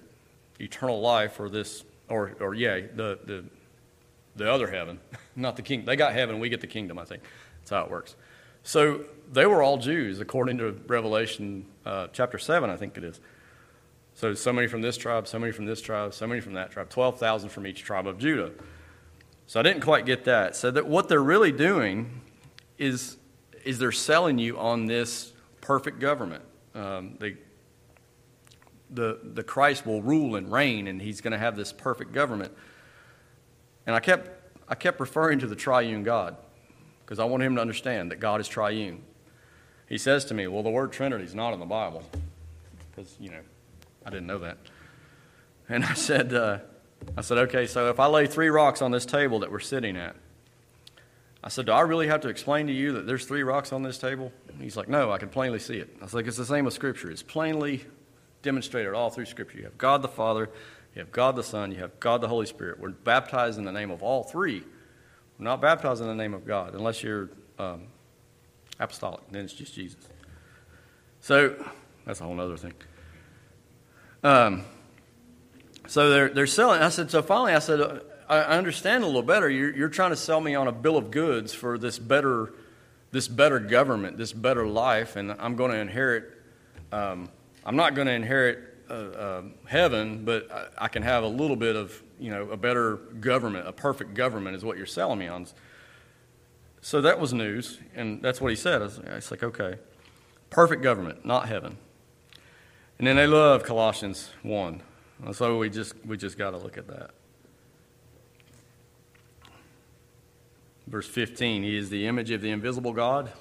[0.61, 3.45] eternal life or this, or, or yeah, the, the
[4.37, 5.01] the other heaven,
[5.37, 5.85] not the king.
[5.85, 7.23] They got heaven, we get the kingdom, I think.
[7.61, 8.17] That's how it works.
[8.63, 13.21] So they were all Jews, according to Revelation uh, chapter 7, I think it is.
[14.15, 16.71] So, so many from this tribe, so many from this tribe, so many from that
[16.71, 18.53] tribe, 12,000 from each tribe of Judah.
[19.47, 20.55] So I didn't quite get that.
[20.57, 22.21] So that what they're really doing
[22.79, 23.17] is,
[23.65, 26.45] is they're selling you on this perfect government.
[26.75, 27.37] Um, they,
[28.91, 32.53] the, the Christ will rule and reign, and he's going to have this perfect government.
[33.87, 34.31] And I kept,
[34.69, 36.37] I kept referring to the triune God
[37.05, 39.03] because I want him to understand that God is triune.
[39.89, 42.03] He says to me, Well, the word Trinity is not in the Bible
[42.91, 43.41] because, you know,
[44.05, 44.59] I didn't know that.
[45.69, 46.59] And I said, uh,
[47.17, 49.97] I said, okay, so if I lay three rocks on this table that we're sitting
[49.97, 50.17] at,
[51.43, 53.83] I said, do I really have to explain to you that there's three rocks on
[53.83, 54.33] this table?
[54.61, 55.95] He's like, no, I can plainly see it.
[56.01, 57.11] I was like, it's the same with Scripture.
[57.11, 57.85] It's plainly
[58.43, 59.59] demonstrated all through Scripture.
[59.59, 60.49] You have God the Father,
[60.95, 62.81] you have God the Son, you have God the Holy Spirit.
[62.81, 64.63] We're baptized in the name of all three.
[65.39, 67.89] We're not baptized in the name of God unless you're um,
[68.81, 70.09] apostolic, then it's just Jesus.
[71.21, 71.63] So
[72.07, 72.75] that's a whole other thing.
[74.25, 74.65] Um,
[75.87, 76.81] so they're, they're selling.
[76.81, 79.51] I said, so finally, I said, I understand a little better.
[79.51, 82.55] You're, you're trying to sell me on a bill of goods for this better,
[83.13, 86.33] this better government, this better life, and I'm going to inherit.
[86.91, 87.29] Um,
[87.67, 91.57] I'm not going to inherit uh, uh, heaven, but I, I, can have a little
[91.57, 95.27] bit of, you know, a better government, a perfect government is what you're selling me
[95.27, 95.47] on.
[96.81, 98.83] So that was news, and that's what he said.
[98.83, 99.77] I was, I was like, okay,
[100.51, 101.79] perfect government, not heaven.
[102.99, 104.83] And then they love Colossians 1.
[105.33, 107.11] So we just, we just got to look at that.
[110.87, 113.33] Verse 15 He is the image of the invisible God,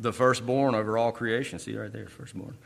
[0.00, 1.58] the firstborn over all creation.
[1.58, 2.56] See right there, firstborn.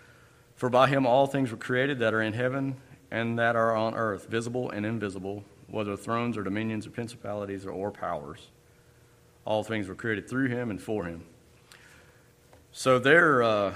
[0.55, 2.77] For by him all things were created that are in heaven
[3.11, 7.71] and that are on earth, visible and invisible, whether thrones or dominions or principalities or,
[7.71, 8.49] or powers.
[9.45, 11.25] All things were created through him and for him.
[12.73, 13.75] So there, uh,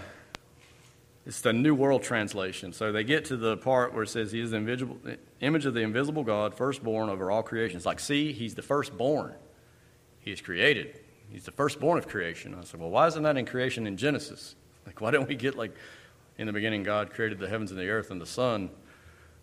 [1.24, 2.72] it's the New World Translation.
[2.72, 4.98] So they get to the part where it says, He is the invisible,
[5.40, 7.76] image of the invisible God, firstborn over all creation.
[7.76, 9.35] It's like, see, He's the firstborn.
[10.20, 10.98] He is created.
[11.30, 12.54] He's the firstborn of creation.
[12.54, 14.56] I said, Well, why isn't that in creation in Genesis?
[14.87, 15.74] Like, why don't we get like
[16.38, 18.70] in the beginning God created the heavens and the earth and the sun,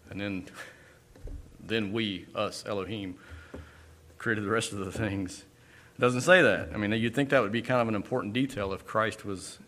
[0.09, 0.45] and then
[1.61, 3.15] then we, us, Elohim,
[4.17, 5.45] created the rest of the things.
[5.97, 6.69] It doesn't say that.
[6.73, 9.59] I mean, you'd think that would be kind of an important detail if Christ was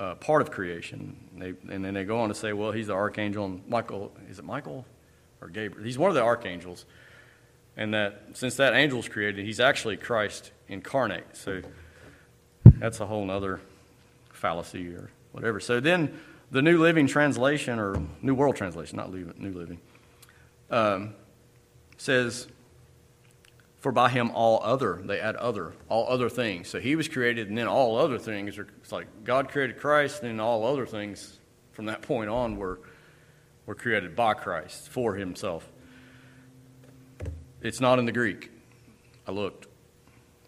[0.00, 1.16] uh, part of creation.
[1.36, 4.38] They, and then they go on to say, well, he's the archangel, and Michael, is
[4.38, 4.86] it Michael
[5.40, 5.84] or Gabriel?
[5.84, 6.86] He's one of the archangels.
[7.76, 11.36] And that since that angel was created, he's actually Christ incarnate.
[11.36, 11.62] So
[12.64, 13.60] that's a whole other
[14.32, 15.60] fallacy or whatever.
[15.60, 16.18] So then
[16.50, 19.78] the New Living Translation, or New World Translation, not New Living,
[20.70, 21.14] um,
[21.96, 22.48] says,
[23.80, 26.68] For by him all other, they add other, all other things.
[26.68, 30.22] So he was created, and then all other things are, it's like God created Christ,
[30.22, 31.38] and then all other things
[31.72, 32.80] from that point on were,
[33.64, 35.70] were created by Christ for himself.
[37.62, 38.50] It's not in the Greek.
[39.26, 39.66] I looked.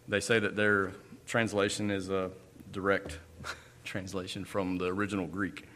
[0.09, 0.93] They say that their
[1.27, 2.31] translation is a
[2.71, 3.19] direct
[3.85, 5.67] translation from the original Greek.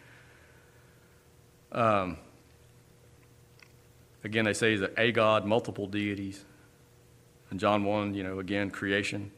[1.72, 2.18] Um,
[4.26, 6.44] Again, they say he's a God, multiple deities.
[7.50, 9.30] In John 1, you know, again, creation.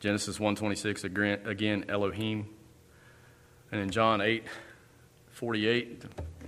[0.00, 2.48] Genesis 1.26, again, again, Elohim.
[3.70, 4.44] And in John 8,
[5.30, 6.02] 48,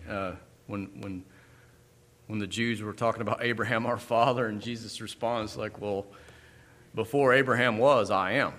[0.08, 0.32] uh,
[0.66, 1.24] when, when,
[2.26, 6.06] when the Jews were talking about Abraham, our father, and Jesus responds like, well,
[6.94, 8.52] before Abraham was, I am.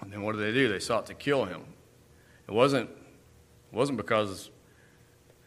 [0.00, 0.68] And then what did they do?
[0.68, 1.62] They sought to kill him.
[2.46, 4.50] It wasn't, it wasn't because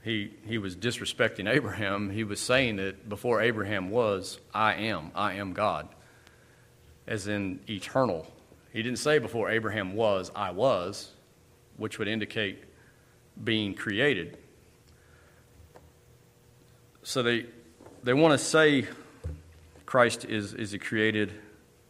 [0.07, 2.09] he, he was disrespecting Abraham.
[2.09, 5.11] He was saying that before Abraham was, I am.
[5.13, 5.89] I am God,
[7.05, 8.25] as in eternal.
[8.71, 11.11] He didn't say before Abraham was, I was,
[11.75, 12.63] which would indicate
[13.43, 14.37] being created.
[17.03, 17.45] So they,
[18.01, 18.87] they want to say
[19.85, 21.33] Christ is, is a created,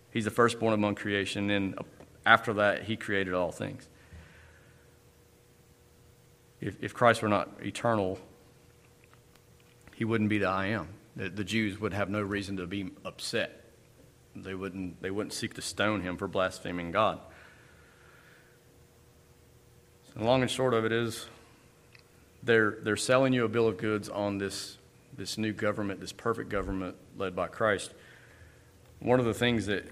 [0.09, 1.77] he's the firstborn among creation, and
[2.25, 3.87] after that, he created all things
[6.59, 8.19] if, if Christ were not eternal,
[9.95, 10.89] he wouldn't be the I am.
[11.15, 13.63] The, the Jews would have no reason to be upset.
[14.35, 17.19] They wouldn't, they wouldn't seek to stone him for blaspheming God.
[20.13, 21.27] So long and short of it is
[22.43, 24.77] they're, they're selling you a bill of goods on this,
[25.15, 27.93] this new government, this perfect government led by Christ.
[28.99, 29.87] One of the things that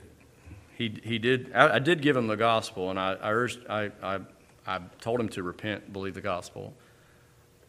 [0.78, 3.92] he, he did, I, I did give him the gospel, and I, I urged, I,
[4.04, 4.20] I
[4.68, 6.74] I told him to repent, believe the gospel.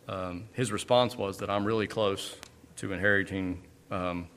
[0.08, 2.36] Um, his response was that I'm really close
[2.76, 4.28] to inheriting um,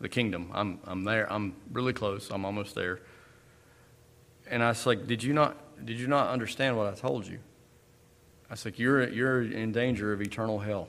[0.00, 0.50] the kingdom.
[0.52, 1.30] I'm, I'm there.
[1.32, 2.30] I'm really close.
[2.30, 3.00] I'm almost there.
[4.50, 7.38] And I was like, did you not, did you not understand what I told you?
[8.50, 10.88] I said, you're, you're in danger of eternal hell.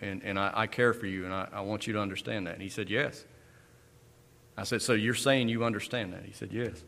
[0.00, 2.54] And, and I, I care for you, and I, I want you to understand that.
[2.54, 3.24] And he said, yes.
[4.56, 6.24] I said, so you're saying you understand that?
[6.24, 6.82] He said, yes.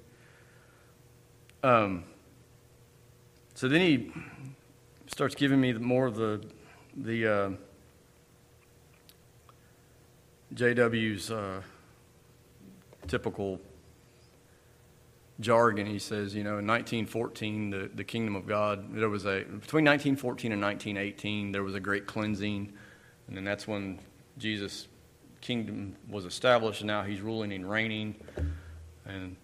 [1.63, 2.05] Um,
[3.61, 4.11] so then he
[5.07, 6.43] starts giving me more of the,
[6.97, 7.51] the uh,
[10.55, 11.61] JW's uh,
[13.07, 13.61] typical
[15.41, 15.85] jargon.
[15.85, 19.85] He says, you know, in 1914, the, the kingdom of God, there was a, between
[19.85, 22.73] 1914 and 1918, there was a great cleansing.
[23.29, 24.01] And then that's when
[24.39, 24.89] Jesus'
[25.43, 28.15] kingdom was established, and now he's ruling and reigning.
[29.05, 29.37] And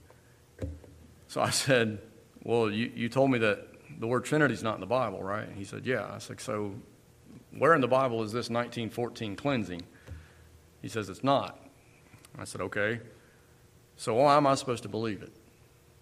[1.29, 1.99] so I said,
[2.45, 5.49] well, you, you told me that the word Trinity is not in the Bible, right?
[5.55, 6.09] he said, Yeah.
[6.13, 6.75] I said, So
[7.57, 9.83] where in the Bible is this 1914 cleansing?
[10.83, 11.59] He says, It's not.
[12.39, 13.01] I said, Okay.
[13.97, 15.33] So why am I supposed to believe it?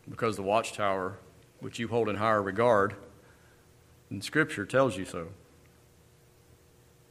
[0.09, 1.19] Because the watchtower,
[1.61, 2.97] which you hold in higher regard,
[4.11, 5.29] in Scripture tells you so.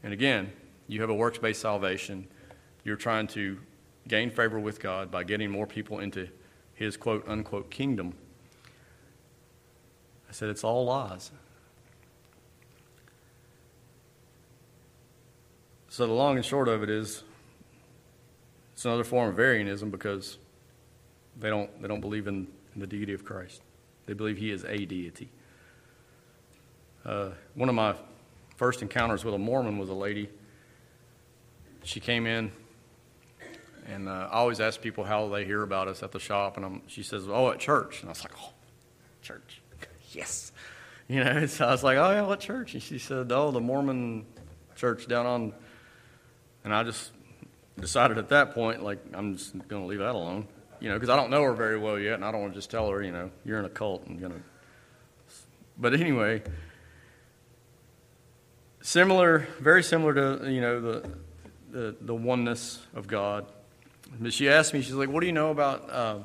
[0.03, 0.51] And again,
[0.87, 2.27] you have a works based salvation.
[2.83, 3.59] You're trying to
[4.07, 6.27] gain favor with God by getting more people into
[6.73, 8.13] his quote unquote kingdom.
[10.33, 11.29] I said, It's all lies.
[15.89, 17.21] So the long and short of it is
[18.73, 20.39] it's another form of Arianism because
[21.39, 23.61] they don't, they don't believe in, in the deity of Christ.
[24.07, 25.29] They believe he is a deity.
[27.05, 27.93] Uh, one of my
[28.55, 30.29] first encounters with a Mormon was a lady.
[31.83, 32.51] She came in,
[33.85, 36.65] and uh, I always ask people how they hear about us at the shop, and
[36.65, 38.53] I'm, she says, "Oh, at church," and I was like, "Oh,
[39.21, 39.62] church."
[40.15, 40.51] Yes.
[41.07, 42.73] You know, so I was like, oh, yeah, what church?
[42.73, 44.25] And she said, oh, the Mormon
[44.75, 45.53] church down on,
[46.63, 47.11] and I just
[47.79, 50.47] decided at that point, like, I'm just going to leave that alone,
[50.79, 52.57] you know, because I don't know her very well yet, and I don't want to
[52.57, 54.39] just tell her, you know, you're in a cult and going to.
[55.77, 56.43] But anyway,
[58.81, 61.09] similar, very similar to, you know, the,
[61.71, 63.45] the, the oneness of God.
[64.19, 66.19] but she asked me, she's like, "What do you know about uh,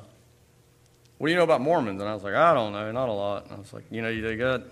[1.19, 3.13] what do you know about Mormons?" And I was like, "I don't know, not a
[3.13, 4.63] lot." And I was like, "You know, they got,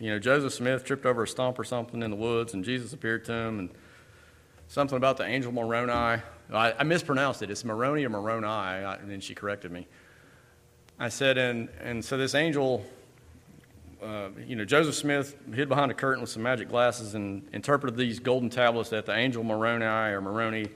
[0.00, 2.94] you know, Joseph Smith tripped over a stump or something in the woods, and Jesus
[2.94, 3.70] appeared to him, and
[4.68, 5.92] something about the angel Moroni.
[5.92, 7.50] I, I mispronounced it.
[7.50, 9.86] It's Moroni or Moroni." I, and then she corrected me.
[10.98, 12.86] I said, and and so this angel
[14.02, 17.96] uh, you know, Joseph Smith hid behind a curtain with some magic glasses and interpreted
[17.96, 20.68] these golden tablets that the angel Moroni or Moroni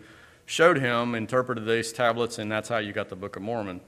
[0.46, 3.80] showed him, interpreted these tablets, and that's how you got the Book of Mormon.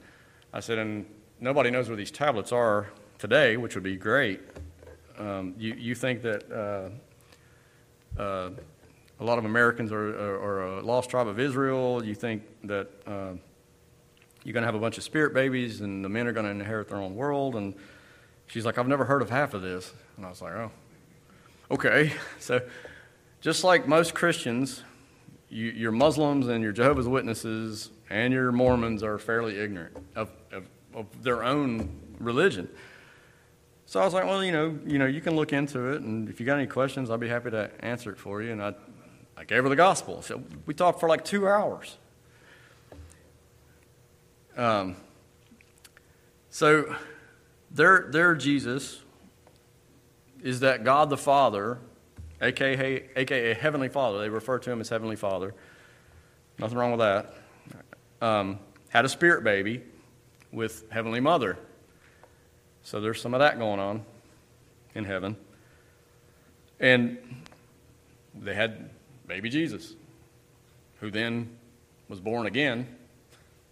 [0.53, 1.05] I said, and
[1.39, 4.41] nobody knows where these tablets are today, which would be great.
[5.17, 8.49] Um, you, you think that uh, uh,
[9.19, 12.03] a lot of Americans are, are, are, a lost tribe of Israel.
[12.03, 13.33] You think that uh,
[14.43, 16.51] you're going to have a bunch of spirit babies and the men are going to
[16.51, 17.55] inherit their own world.
[17.55, 17.75] And
[18.47, 19.91] She's like, I've never heard of half of this.
[20.17, 20.71] And I was like, oh,
[21.71, 22.13] okay.
[22.39, 22.61] So,
[23.41, 24.83] just like most Christians,
[25.49, 30.31] you, your Muslims and your Jehovah's Witnesses and your Mormons are fairly ignorant of,
[30.95, 31.89] of, their own
[32.19, 32.67] religion.
[33.85, 36.27] So I was like, well, you know, you know, you can look into it, and
[36.27, 38.51] if you got any questions, I'll be happy to answer it for you.
[38.51, 38.73] And I,
[39.37, 40.21] I gave her the gospel.
[40.21, 41.97] So we talked for like two hours.
[44.57, 44.95] Um,
[46.49, 46.95] so
[47.69, 49.01] their, their Jesus
[50.41, 51.79] is that God the Father,
[52.41, 55.53] aka, aka Heavenly Father, they refer to him as Heavenly Father.
[56.57, 57.35] Nothing wrong with that.
[58.21, 59.83] Um, had a spirit baby
[60.55, 61.57] with Heavenly Mother.
[62.81, 64.05] So there's some of that going on
[64.95, 65.35] in heaven.
[66.79, 67.17] And
[68.33, 68.89] they had
[69.27, 69.93] baby Jesus,
[71.01, 71.57] who then
[72.07, 72.87] was born again.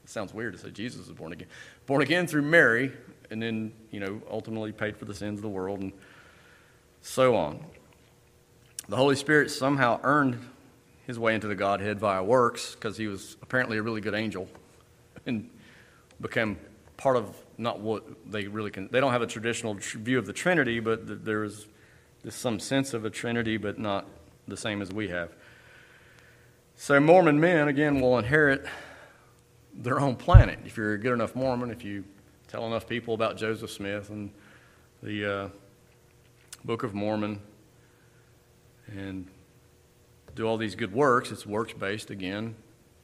[0.03, 1.47] It sounds weird to say Jesus was born again.
[1.85, 2.91] Born again through Mary,
[3.31, 5.93] and then, you know, ultimately paid for the sins of the world and
[7.01, 7.63] so on.
[8.89, 10.37] The Holy Spirit somehow earned
[11.07, 14.49] his way into the Godhead via works because he was apparently a really good angel
[15.25, 15.49] and
[16.19, 16.57] became
[16.97, 18.89] part of not what they really can.
[18.91, 21.67] They don't have a traditional view of the Trinity, but there is
[22.29, 24.07] some sense of a Trinity, but not
[24.47, 25.31] the same as we have.
[26.75, 28.65] So, Mormon men, again, will inherit
[29.73, 30.59] their own planet.
[30.65, 32.03] If you're a good enough Mormon, if you
[32.47, 34.31] tell enough people about Joseph Smith and
[35.01, 35.49] the uh,
[36.63, 37.39] Book of Mormon
[38.87, 39.27] and
[40.35, 41.31] do all these good works.
[41.31, 42.55] It's works based again.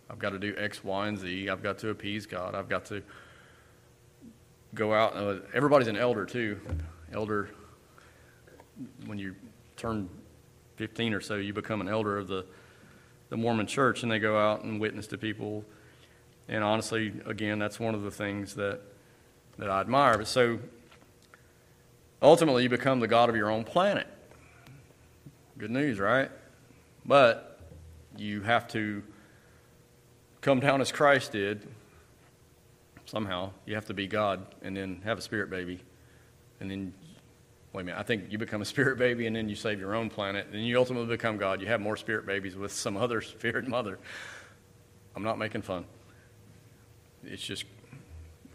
[0.10, 1.50] I've got to do X, Y, and Z.
[1.50, 2.56] I've got to appease God.
[2.56, 3.04] I've got to
[4.74, 5.16] go out.
[5.16, 6.60] Uh, everybody's an elder, too.
[7.12, 7.50] Elder,
[9.06, 9.36] when you
[9.76, 10.10] turn
[10.78, 12.46] 15 or so, you become an elder of the,
[13.30, 15.64] the Mormon church, and they go out and witness to people.
[16.48, 18.82] And honestly, again, that's one of the things that
[19.60, 20.18] that I admire.
[20.18, 20.60] But so
[22.22, 24.08] ultimately, you become the God of your own planet.
[25.58, 26.32] Good news, right?
[27.06, 27.60] But
[28.18, 29.04] you have to
[30.42, 31.68] come down as Christ did.
[33.10, 35.80] Somehow, you have to be God and then have a spirit baby.
[36.60, 36.94] And then,
[37.74, 39.96] wait a minute, I think you become a spirit baby and then you save your
[39.96, 40.46] own planet.
[40.54, 41.60] And you ultimately become God.
[41.60, 43.98] You have more spirit babies with some other spirit mother.
[45.16, 45.86] I'm not making fun.
[47.24, 47.66] It's just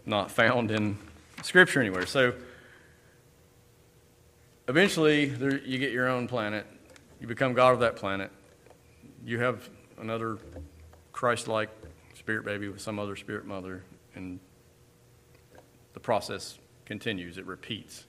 [0.06, 0.98] not found in
[1.42, 2.06] Scripture anywhere.
[2.06, 2.34] So
[4.68, 6.64] eventually, there, you get your own planet.
[7.20, 8.30] You become God of that planet.
[9.24, 10.38] You have another
[11.12, 11.70] Christ like
[12.14, 13.82] spirit baby with some other spirit mother,
[14.14, 14.38] and
[15.94, 18.04] the process continues, it repeats.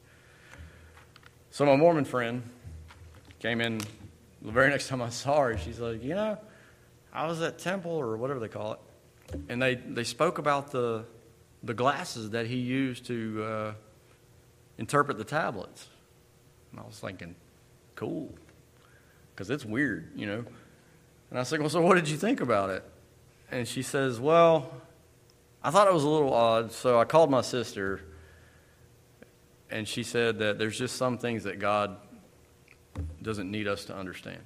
[1.51, 2.43] So, my Mormon friend
[3.39, 3.79] came in
[4.41, 5.57] the very next time I saw her.
[5.57, 6.37] She's like, You know,
[7.13, 8.79] I was at temple or whatever they call it,
[9.49, 11.05] and they, they spoke about the
[11.65, 13.73] the glasses that he used to uh,
[14.77, 15.87] interpret the tablets.
[16.71, 17.35] And I was thinking,
[17.95, 18.33] cool,
[19.33, 20.45] because it's weird, you know.
[21.31, 22.83] And I said, well, so what did you think about it?
[23.51, 24.81] And she says, well,
[25.65, 27.99] I thought it was a little odd, so I called my sister,
[29.71, 31.97] and she said that there's just some things that God
[33.19, 34.41] doesn't need us to understand.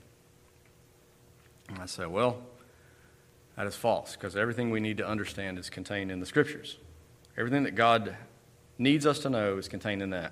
[1.67, 2.41] And I said, well,
[3.57, 6.77] that is false, because everything we need to understand is contained in the scriptures.
[7.37, 8.15] Everything that God
[8.77, 10.31] needs us to know is contained in that.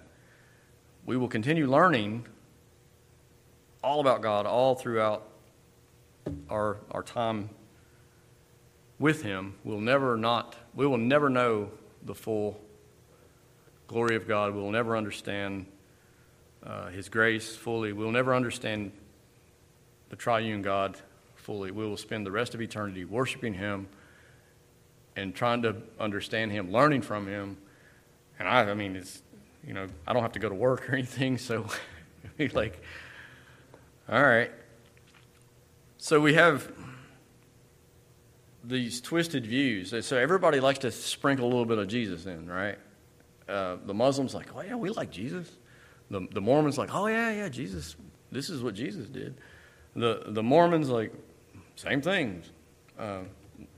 [1.06, 2.28] We will continue learning
[3.84, 5.28] all about God all throughout
[6.50, 7.50] our, our time
[9.00, 9.56] with Him.
[9.64, 11.72] We'll never not, we will never know
[12.04, 12.60] the full
[13.88, 14.54] glory of God.
[14.54, 15.66] We will never understand
[16.66, 17.94] uh, His grace fully.
[17.94, 18.92] We will never understand
[20.10, 20.98] the triune God
[21.36, 21.72] fully.
[21.72, 23.88] We will spend the rest of eternity worshiping Him
[25.18, 27.58] and trying to understand him, learning from him.
[28.40, 29.24] And I, I mean, it's,
[29.66, 31.66] you know, I don't have to go to work or anything, so
[32.54, 32.82] like,
[34.08, 34.52] all right.
[35.98, 36.72] So we have
[38.68, 39.94] these twisted views.
[40.06, 42.78] So everybody likes to sprinkle a little bit of Jesus in, right?
[43.48, 45.50] Uh, the Muslims like, oh yeah, we like Jesus.
[46.12, 47.96] The the Mormons like, oh yeah, yeah, Jesus.
[48.32, 49.36] This is what Jesus did.
[49.96, 51.14] The the Mormons like,
[51.76, 52.44] same thing.
[53.00, 53.22] Uh,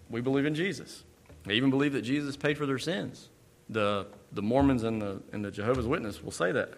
[0.09, 1.03] we believe in Jesus.
[1.45, 3.29] They even believe that Jesus paid for their sins.
[3.69, 6.73] The the Mormons and the and the Jehovah's Witness will say that.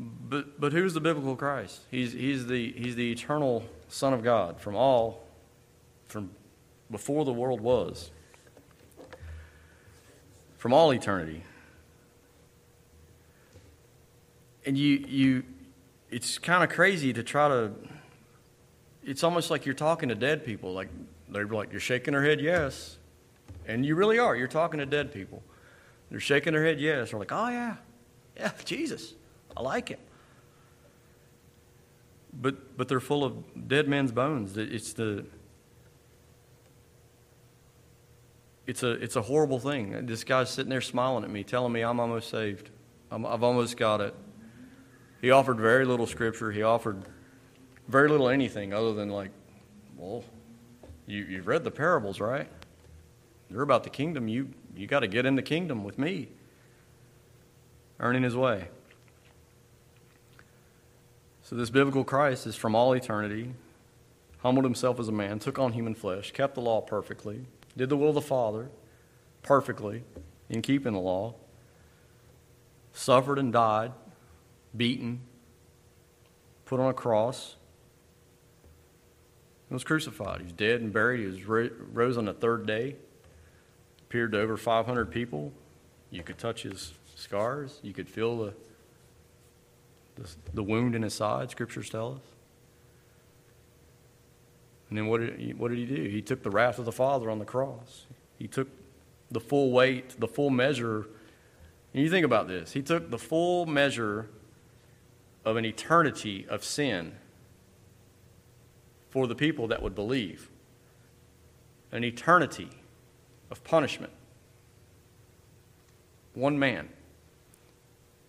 [0.00, 1.80] But, but who's the biblical Christ?
[1.90, 5.22] He's, he's, the, he's the eternal Son of God from all,
[6.06, 6.30] from
[6.90, 8.10] before the world was,
[10.56, 11.42] from all eternity.
[14.64, 15.42] And you, you,
[16.10, 17.72] it's kind of crazy to try to,
[19.04, 20.72] it's almost like you're talking to dead people.
[20.72, 20.88] Like,
[21.28, 22.96] they're like, you're shaking their head, yes.
[23.66, 24.34] And you really are.
[24.34, 25.42] You're talking to dead people.
[26.10, 27.10] They're shaking their head, yes.
[27.10, 27.76] They're like, oh, yeah,
[28.36, 29.14] yeah, Jesus.
[29.56, 29.98] I like it.
[32.32, 34.56] But, but they're full of dead men's bones.
[34.56, 35.24] It's the
[38.70, 40.06] it's a it's a horrible thing.
[40.06, 42.70] This guy's sitting there smiling at me, telling me I'm almost saved.
[43.10, 44.14] i have almost got it.
[45.20, 46.52] He offered very little scripture.
[46.52, 47.02] He offered
[47.88, 49.32] very little anything other than like,
[49.96, 50.22] well,
[51.08, 52.48] you you've read the parables, right?
[53.50, 54.28] They're about the kingdom.
[54.28, 56.28] You you got to get in the kingdom with me.
[57.98, 58.68] Earning his way.
[61.50, 63.54] So, this biblical Christ is from all eternity,
[64.38, 67.44] humbled himself as a man, took on human flesh, kept the law perfectly,
[67.76, 68.70] did the will of the Father
[69.42, 70.04] perfectly
[70.48, 71.34] in keeping the law,
[72.92, 73.90] suffered and died,
[74.76, 75.22] beaten,
[76.66, 77.56] put on a cross,
[79.68, 80.38] and was crucified.
[80.38, 81.18] He was dead and buried.
[81.18, 82.94] He was rose on the third day,
[84.02, 85.52] appeared to over 500 people.
[86.12, 88.54] You could touch his scars, you could feel the
[90.54, 92.22] the, wound in his side, scriptures tell us.
[94.88, 96.02] And then what did, he, what did he do?
[96.02, 98.06] He took the wrath of the Father on the cross.
[98.38, 98.68] He took
[99.30, 101.06] the full weight, the full measure.
[101.94, 102.72] And you think about this.
[102.72, 104.28] He took the full measure
[105.44, 107.16] of an eternity of sin
[109.08, 110.50] for the people that would believe,
[111.92, 112.70] an eternity
[113.50, 114.12] of punishment.
[116.34, 116.88] One man,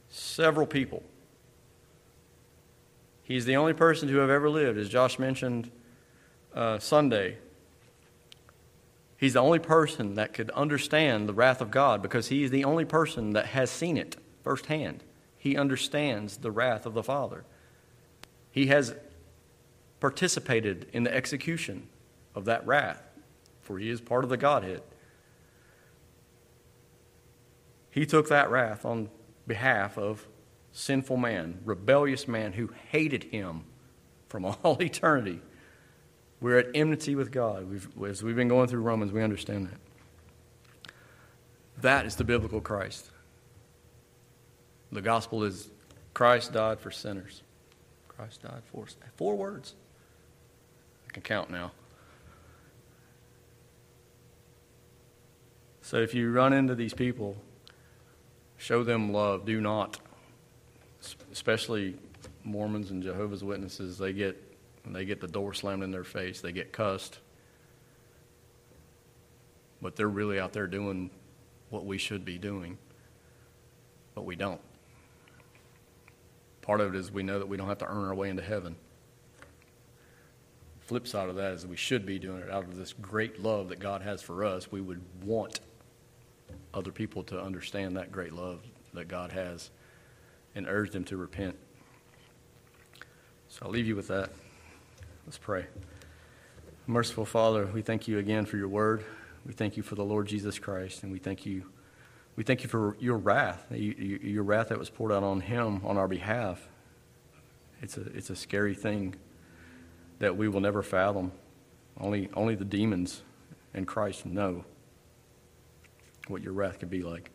[0.10, 1.04] several people.
[3.32, 5.72] He's the only person to have ever lived, as Josh mentioned
[6.54, 7.38] uh, Sunday.
[9.16, 12.66] He's the only person that could understand the wrath of God because he is the
[12.66, 15.06] only person that has seen it firsthand.
[15.38, 17.46] He understands the wrath of the Father.
[18.52, 18.96] He has
[20.02, 21.88] participated in the execution
[22.36, 23.02] of that wrath,
[23.62, 24.82] for he is part of the Godhead.
[27.92, 29.10] He took that wrath on
[29.48, 30.28] behalf of
[30.72, 33.66] sinful man, rebellious man who hated him
[34.28, 35.42] from all eternity.
[36.40, 37.70] We're at enmity with God.
[37.70, 40.92] We've, as we've been going through Romans, we understand that.
[41.82, 43.10] That is the biblical Christ.
[44.92, 45.70] The gospel is
[46.14, 47.44] Christ died for sinners.
[48.08, 48.96] Christ died for us.
[49.16, 49.76] Four words.
[51.08, 51.72] I can count now.
[55.82, 57.36] So if you run into these people,
[58.58, 59.46] show them love.
[59.46, 60.00] Do not
[61.32, 61.96] especially
[62.44, 64.42] Mormons and Jehovah's Witnesses, they get
[64.86, 67.20] they get the door slammed in their face, they get cussed.
[69.82, 71.10] But they're really out there doing
[71.70, 72.78] what we should be doing,
[74.14, 74.62] but we don't.
[76.62, 78.44] Part of it is we know that we don't have to earn our way into
[78.44, 78.76] heaven.
[80.82, 83.70] Flip side of that is we should be doing it out of this great love
[83.70, 84.72] that God has for us.
[84.72, 85.62] We would want
[86.74, 88.60] other people to understand that great love
[88.94, 89.70] that God has
[90.56, 91.56] and urge them to repent.
[93.48, 94.30] So I'll leave you with that.
[95.26, 95.66] Let's pray.
[96.88, 99.04] Merciful Father, we thank you again for your word.
[99.46, 101.66] We thank you for the Lord Jesus Christ, and we thank you.
[102.36, 105.98] We thank you for your wrath, your wrath that was poured out on him on
[105.98, 106.68] our behalf.
[107.82, 109.16] It's a, it's a scary thing
[110.20, 111.32] that we will never fathom.
[112.00, 113.22] Only, only the demons
[113.74, 114.64] and Christ know
[116.28, 117.32] what your wrath can be like.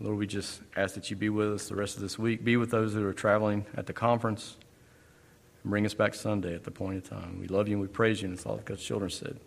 [0.00, 2.42] Lord, we just ask that you be with us the rest of this week.
[2.42, 4.56] Be with those who are traveling at the conference.
[5.62, 7.38] And bring us back Sunday at the point of time.
[7.38, 9.38] We love you and we praise you, and it's all God's children said.